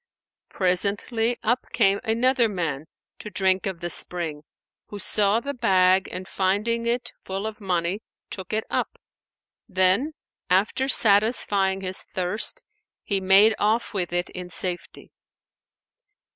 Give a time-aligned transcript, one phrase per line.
[0.49, 2.87] Presently up came another man
[3.19, 4.41] to drink of the spring,
[4.87, 8.01] who saw the bag and finding it full of money
[8.31, 8.97] took it up;
[9.69, 10.13] then,
[10.49, 12.63] after satisfying his thirst,
[13.03, 15.11] he made off with it in safety.